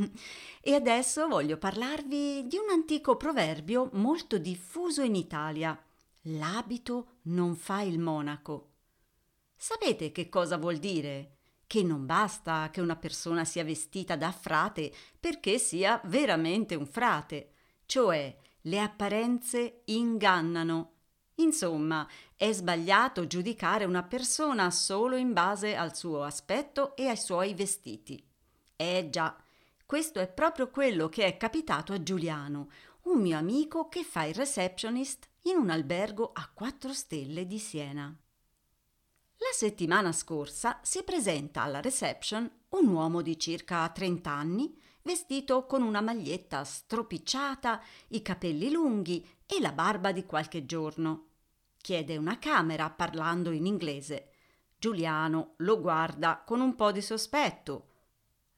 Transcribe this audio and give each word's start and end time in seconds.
E 0.60 0.74
adesso 0.74 1.28
voglio 1.28 1.58
parlarvi 1.58 2.48
di 2.48 2.58
un 2.58 2.70
antico 2.72 3.16
proverbio 3.16 3.92
molto 3.94 4.40
diffuso 4.40 5.04
in 5.04 5.14
Italia. 5.14 5.80
L'abito 6.24 7.20
non 7.24 7.56
fa 7.56 7.82
il 7.82 8.00
monaco. 8.00 8.72
Sapete 9.56 10.12
che 10.12 10.30
cosa 10.30 10.58
vuol 10.58 10.78
dire? 10.78 11.38
Che 11.68 11.84
non 11.84 12.08
basta 12.08 12.70
che 12.72 12.82
una 12.82 12.96
persona 12.96 13.46
sia 13.46 13.64
vestita 13.64 14.16
da 14.16 14.32
frate 14.32 14.92
perché 15.20 15.60
sia 15.60 16.02
veramente 16.06 16.74
un 16.74 16.88
frate, 16.88 17.52
cioè 17.86 18.36
le 18.62 18.80
apparenze 18.80 19.84
ingannano 19.86 20.97
Insomma, 21.40 22.08
è 22.36 22.52
sbagliato 22.52 23.28
giudicare 23.28 23.86
una 23.86 24.04
persona 24.04 24.72
solo 24.72 25.16
in 25.16 25.34
base 25.34 25.76
al 25.76 25.96
suo 25.96 26.24
aspetto 26.24 26.96
e 26.96 27.08
ai 27.08 27.18
suoi 27.18 27.54
vestiti. 27.54 28.24
Eh 28.76 29.08
già, 29.12 29.36
questo 29.86 30.20
è 30.20 30.28
proprio 30.28 30.70
quello 30.70 31.10
che 31.10 31.26
è 31.26 31.38
capitato 31.38 31.94
a 31.94 32.02
Giuliano, 32.02 32.70
un 33.04 33.22
mio 33.22 33.38
amico 33.38 33.88
che 33.88 34.04
fa 34.04 34.24
il 34.24 34.34
receptionist 34.34 35.30
in 35.44 35.58
un 35.58 35.70
albergo 35.70 36.32
a 36.34 36.50
quattro 36.54 36.92
stelle 36.92 37.46
di 37.46 37.60
Siena. 37.60 38.14
La 39.40 39.54
settimana 39.54 40.12
scorsa 40.12 40.80
si 40.82 41.04
presenta 41.04 41.62
alla 41.62 41.82
reception 41.82 42.52
un 42.70 42.88
uomo 42.88 43.22
di 43.22 43.40
circa 43.40 43.88
30 43.88 44.32
anni, 44.32 44.76
vestito 45.04 45.66
con 45.68 45.84
una 45.84 46.02
maglietta 46.02 46.64
stropicciata, 46.64 47.82
i 48.10 48.22
capelli 48.24 48.72
lunghi 48.72 49.26
e 49.46 49.62
la 49.62 49.72
barba 49.72 50.12
di 50.12 50.26
qualche 50.26 50.66
giorno. 50.66 51.27
Chiede 51.88 52.18
una 52.18 52.38
camera 52.38 52.90
parlando 52.90 53.50
in 53.52 53.66
inglese. 53.66 54.32
Giuliano 54.78 55.54
lo 55.60 55.80
guarda 55.80 56.44
con 56.46 56.60
un 56.60 56.76
po' 56.76 56.92
di 56.92 57.02
sospetto. 57.02 57.92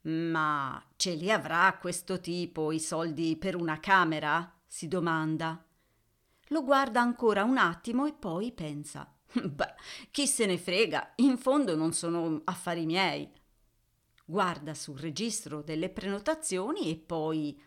Ma 0.06 0.84
ce 0.96 1.14
li 1.14 1.30
avrà 1.30 1.78
questo 1.80 2.20
tipo 2.20 2.72
i 2.72 2.80
soldi 2.80 3.38
per 3.38 3.56
una 3.56 3.80
camera? 3.80 4.52
si 4.66 4.88
domanda. 4.88 5.64
Lo 6.48 6.64
guarda 6.64 7.02
ancora 7.02 7.44
un 7.44 7.58
attimo 7.58 8.08
e 8.08 8.14
poi 8.14 8.52
pensa. 8.52 9.16
Beh, 9.32 9.76
chi 10.10 10.26
se 10.26 10.48
ne 10.48 10.58
frega, 10.58 11.14
in 11.18 11.38
fondo 11.38 11.76
non 11.76 11.94
sono 11.94 12.42
affari 12.46 12.88
miei. 12.88 13.32
Guarda 14.26 14.74
sul 14.74 14.98
registro 14.98 15.62
delle 15.62 15.92
prenotazioni 15.92 16.90
e 16.90 16.98
poi 16.98 17.62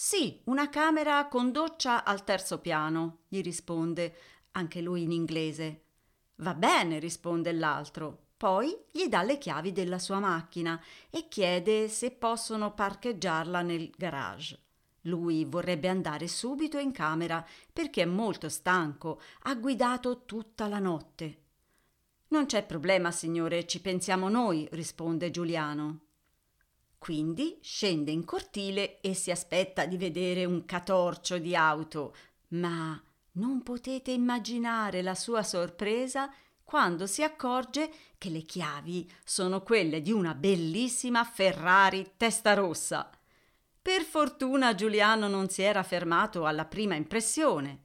sì, 0.00 0.40
una 0.44 0.68
camera 0.68 1.26
con 1.26 1.50
doccia 1.50 2.04
al 2.04 2.22
terzo 2.22 2.60
piano, 2.60 3.22
gli 3.26 3.40
risponde, 3.40 4.14
anche 4.58 4.80
lui 4.80 5.02
in 5.02 5.12
inglese. 5.12 5.82
Va 6.36 6.54
bene, 6.54 6.98
risponde 6.98 7.52
l'altro. 7.52 8.26
Poi 8.36 8.76
gli 8.92 9.06
dà 9.06 9.22
le 9.22 9.38
chiavi 9.38 9.72
della 9.72 9.98
sua 9.98 10.20
macchina 10.20 10.80
e 11.10 11.26
chiede 11.28 11.88
se 11.88 12.12
possono 12.12 12.72
parcheggiarla 12.72 13.62
nel 13.62 13.90
garage. 13.96 14.66
Lui 15.02 15.44
vorrebbe 15.44 15.88
andare 15.88 16.28
subito 16.28 16.78
in 16.78 16.92
camera 16.92 17.44
perché 17.72 18.02
è 18.02 18.06
molto 18.06 18.48
stanco, 18.48 19.20
ha 19.42 19.54
guidato 19.54 20.24
tutta 20.24 20.68
la 20.68 20.78
notte. 20.78 21.42
Non 22.28 22.46
c'è 22.46 22.64
problema, 22.64 23.10
signore, 23.10 23.66
ci 23.66 23.80
pensiamo 23.80 24.28
noi, 24.28 24.68
risponde 24.72 25.30
Giuliano. 25.30 26.00
Quindi 26.98 27.58
scende 27.62 28.10
in 28.10 28.24
cortile 28.24 29.00
e 29.00 29.14
si 29.14 29.30
aspetta 29.30 29.86
di 29.86 29.96
vedere 29.96 30.44
un 30.44 30.64
catorcio 30.64 31.38
di 31.38 31.56
auto, 31.56 32.14
ma 32.48 33.00
non 33.38 33.62
potete 33.62 34.10
immaginare 34.10 35.00
la 35.00 35.14
sua 35.14 35.42
sorpresa 35.42 36.30
quando 36.62 37.06
si 37.06 37.22
accorge 37.22 37.90
che 38.18 38.28
le 38.28 38.42
chiavi 38.42 39.10
sono 39.24 39.62
quelle 39.62 40.02
di 40.02 40.12
una 40.12 40.34
bellissima 40.34 41.24
Ferrari 41.24 42.12
testa 42.16 42.52
rossa. 42.52 43.10
Per 43.80 44.02
fortuna 44.02 44.74
Giuliano 44.74 45.28
non 45.28 45.48
si 45.48 45.62
era 45.62 45.82
fermato 45.82 46.44
alla 46.44 46.66
prima 46.66 46.94
impressione. 46.94 47.84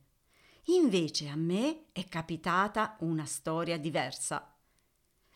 Invece 0.66 1.30
a 1.30 1.36
me 1.36 1.86
è 1.94 2.06
capitata 2.10 2.98
una 3.00 3.26
storia 3.26 3.78
diversa. 3.78 4.54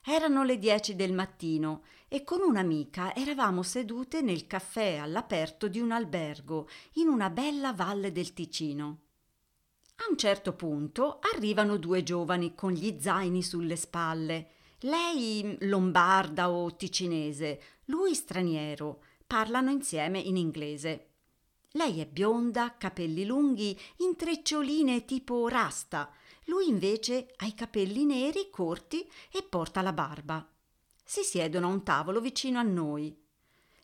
Erano 0.03 0.44
le 0.44 0.57
dieci 0.57 0.95
del 0.95 1.13
mattino 1.13 1.84
e 2.07 2.23
con 2.23 2.41
un'amica 2.41 3.13
eravamo 3.13 3.61
sedute 3.61 4.22
nel 4.22 4.47
caffè 4.47 4.97
all'aperto 4.97 5.67
di 5.67 5.79
un 5.79 5.91
albergo 5.91 6.67
in 6.94 7.07
una 7.07 7.29
bella 7.29 7.72
valle 7.72 8.11
del 8.11 8.34
Ticino. 8.34 9.06
A 10.00 10.09
un 10.09 10.18
certo 10.18 10.53
punto 10.53 11.19
arrivano 11.34 11.78
due 11.78 12.03
giovani 12.03 12.53
con 12.53 12.72
gli 12.72 12.97
zaini 13.00 13.41
sulle 13.41 13.75
spalle. 13.75 14.52
Lei 14.81 15.58
lombarda 15.62 16.52
o 16.52 16.75
ticinese, 16.75 17.62
lui 17.85 18.13
straniero. 18.13 19.03
Parlano 19.25 19.72
insieme 19.72 20.19
in 20.19 20.38
inglese. 20.38 21.09
Lei 21.72 22.00
è 22.00 22.06
bionda, 22.06 22.75
capelli 22.78 23.25
lunghi, 23.25 23.78
intreccioline 23.97 25.03
tipo 25.03 25.47
rasta. 25.47 26.12
Lui 26.46 26.69
invece 26.69 27.34
ha 27.38 27.46
i 27.46 27.56
capelli 27.56 28.06
neri, 28.06 28.50
corti 28.52 29.09
e 29.31 29.44
porta 29.44 29.81
la 29.81 29.94
barba. 29.94 30.47
Si 31.03 31.24
siedono 31.24 31.68
a 31.68 31.72
un 31.72 31.84
tavolo 31.84 32.22
vicino 32.22 32.59
a 32.59 32.64
noi. 32.64 33.16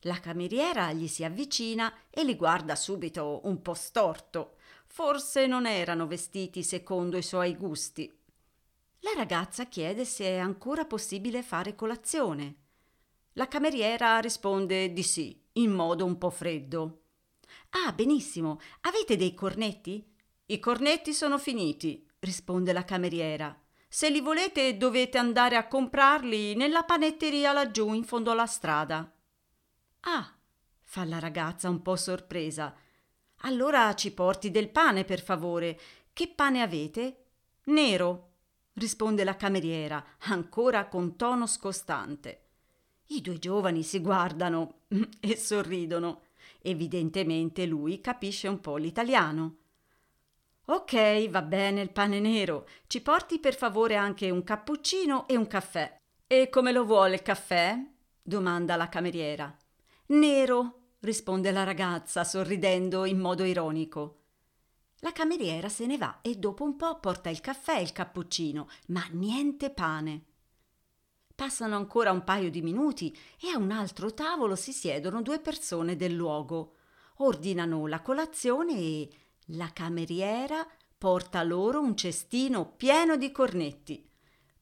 La 0.01 0.19
cameriera 0.19 0.91
gli 0.93 1.07
si 1.07 1.23
avvicina 1.23 1.91
e 2.09 2.23
li 2.23 2.35
guarda 2.35 2.75
subito 2.75 3.41
un 3.45 3.61
po' 3.61 3.73
storto. 3.73 4.57
Forse 4.95 5.47
non 5.47 5.65
erano 5.65 6.05
vestiti 6.05 6.61
secondo 6.61 7.17
i 7.17 7.23
suoi 7.23 7.55
gusti. 7.55 8.15
La 8.99 9.13
ragazza 9.15 9.65
chiede 9.65 10.05
se 10.05 10.25
è 10.25 10.37
ancora 10.37 10.85
possibile 10.85 11.41
fare 11.41 11.73
colazione. 11.73 12.57
La 13.33 13.47
cameriera 13.47 14.19
risponde 14.19 14.93
di 14.93 15.01
sì, 15.01 15.35
in 15.53 15.71
modo 15.71 16.05
un 16.05 16.19
po' 16.19 16.29
freddo. 16.29 17.05
Ah, 17.71 17.91
benissimo. 17.91 18.59
Avete 18.81 19.15
dei 19.15 19.33
cornetti? 19.33 20.07
I 20.45 20.59
cornetti 20.59 21.11
sono 21.11 21.39
finiti, 21.39 22.07
risponde 22.19 22.71
la 22.71 22.85
cameriera. 22.85 23.59
Se 23.87 24.11
li 24.11 24.21
volete 24.21 24.77
dovete 24.77 25.17
andare 25.17 25.55
a 25.55 25.67
comprarli 25.67 26.53
nella 26.53 26.83
panetteria 26.83 27.51
laggiù 27.51 27.91
in 27.93 28.03
fondo 28.03 28.29
alla 28.29 28.45
strada. 28.45 29.11
Ah, 30.01 30.37
fa 30.81 31.03
la 31.03 31.17
ragazza 31.17 31.67
un 31.67 31.81
po' 31.81 31.95
sorpresa. 31.95 32.77
Allora 33.45 33.93
ci 33.95 34.11
porti 34.11 34.51
del 34.51 34.69
pane, 34.69 35.03
per 35.03 35.21
favore. 35.21 35.79
Che 36.13 36.27
pane 36.29 36.61
avete? 36.61 37.25
Nero, 37.65 38.29
risponde 38.73 39.23
la 39.23 39.35
cameriera, 39.35 40.03
ancora 40.21 40.87
con 40.87 41.15
tono 41.15 41.45
scostante. 41.45 42.41
I 43.07 43.21
due 43.21 43.39
giovani 43.39 43.83
si 43.83 43.99
guardano 43.99 44.83
e 45.19 45.35
sorridono. 45.35 46.21
Evidentemente 46.61 47.65
lui 47.65 47.99
capisce 47.99 48.47
un 48.47 48.59
po' 48.61 48.77
l'italiano. 48.77 49.57
Ok, 50.65 51.29
va 51.29 51.41
bene 51.41 51.81
il 51.81 51.91
pane 51.91 52.21
nero. 52.21 52.65
Ci 52.87 53.01
porti 53.01 53.39
per 53.39 53.55
favore 53.55 53.97
anche 53.97 54.29
un 54.29 54.45
cappuccino 54.45 55.27
e 55.27 55.35
un 55.35 55.47
caffè. 55.47 55.97
E 56.25 56.47
come 56.49 56.71
lo 56.71 56.85
vuole 56.85 57.15
il 57.15 57.21
caffè? 57.21 57.77
domanda 58.21 58.77
la 58.77 58.87
cameriera. 58.87 59.53
Nero, 60.07 60.82
risponde 61.03 61.51
la 61.51 61.63
ragazza, 61.63 62.23
sorridendo 62.23 63.05
in 63.05 63.19
modo 63.19 63.43
ironico. 63.43 64.19
La 64.99 65.11
cameriera 65.11 65.67
se 65.67 65.85
ne 65.85 65.97
va 65.97 66.19
e 66.21 66.35
dopo 66.35 66.63
un 66.63 66.77
po' 66.77 66.99
porta 66.99 67.29
il 67.29 67.41
caffè 67.41 67.77
e 67.77 67.81
il 67.81 67.91
cappuccino, 67.91 68.69
ma 68.87 69.05
niente 69.11 69.69
pane. 69.69 70.25
Passano 71.35 71.75
ancora 71.75 72.11
un 72.11 72.23
paio 72.23 72.49
di 72.49 72.61
minuti 72.61 73.15
e 73.41 73.49
a 73.49 73.57
un 73.57 73.71
altro 73.71 74.13
tavolo 74.13 74.55
si 74.55 74.71
siedono 74.71 75.21
due 75.21 75.39
persone 75.39 75.97
del 75.97 76.13
luogo. 76.13 76.75
Ordinano 77.17 77.85
la 77.87 78.01
colazione 78.01 78.73
e 78.77 79.09
la 79.47 79.71
cameriera 79.73 80.65
porta 80.97 81.43
loro 81.43 81.81
un 81.81 81.97
cestino 81.97 82.71
pieno 82.77 83.17
di 83.17 83.29
cornetti. 83.31 84.09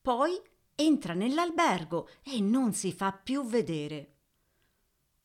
Poi 0.02 0.42
entra 0.74 1.14
nell'albergo 1.14 2.10
e 2.24 2.42
non 2.42 2.74
si 2.74 2.92
fa 2.92 3.12
più 3.12 3.46
vedere. 3.46 4.21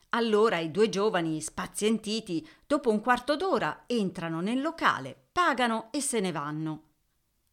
Allora 0.09 0.57
i 0.59 0.71
due 0.71 0.87
giovani, 0.87 1.41
spazientiti, 1.41 2.47
dopo 2.65 2.89
un 2.89 3.01
quarto 3.01 3.35
d'ora 3.35 3.83
entrano 3.87 4.39
nel 4.39 4.61
locale, 4.61 5.27
pagano 5.31 5.89
e 5.91 5.99
se 5.99 6.19
ne 6.21 6.31
vanno. 6.31 6.83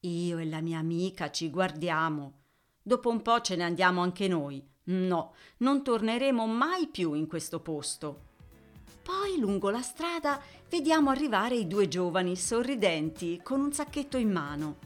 Io 0.01 0.39
e 0.39 0.45
la 0.45 0.61
mia 0.61 0.79
amica 0.79 1.31
ci 1.31 1.51
guardiamo. 1.51 2.43
Dopo 2.81 3.09
un 3.09 3.23
po' 3.23 3.41
ce 3.41 3.57
ne 3.57 3.65
andiamo 3.65 4.03
anche 4.03 4.29
noi. 4.29 4.65
No, 4.85 5.35
non 5.59 5.83
torneremo 5.83 6.47
mai 6.47 6.87
più 6.89 7.15
in 7.15 7.27
questo 7.27 7.61
posto. 7.61 8.33
Poi 9.03 9.39
lungo 9.39 9.71
la 9.71 9.83
strada 9.83 10.41
vediamo 10.69 11.11
arrivare 11.11 11.57
i 11.57 11.67
due 11.67 11.89
giovani 11.89 12.37
sorridenti 12.37 13.41
con 13.43 13.61
un 13.61 13.73
sacchetto 13.73 14.17
in 14.17 14.31
mano. 14.31 14.77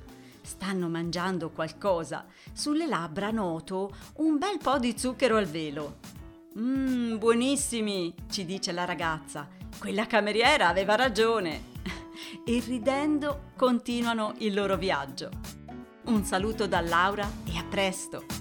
Stanno 0.41 0.89
mangiando 0.89 1.51
qualcosa. 1.51 2.27
Sulle 2.53 2.87
labbra 2.87 3.31
noto 3.31 3.95
un 4.17 4.39
bel 4.39 4.59
po' 4.59 4.79
di 4.79 4.97
zucchero 4.97 5.37
al 5.37 5.47
velo. 5.47 6.17
Mmm, 6.57 7.19
buonissimi, 7.19 8.15
ci 8.31 8.45
dice 8.45 8.73
la 8.73 8.85
ragazza. 8.85 9.49
Quella 9.79 10.07
cameriera 10.07 10.69
aveva 10.69 10.95
ragione. 10.95 11.77
e 12.45 12.63
ridendo 12.67 13.51
continuano 13.57 14.35
il 14.39 14.55
loro 14.55 14.77
viaggio. 14.77 15.31
Un 16.07 16.25
saluto 16.25 16.67
da 16.67 16.81
Laura 16.81 17.29
e 17.45 17.59
a 17.59 17.65
presto! 17.65 18.38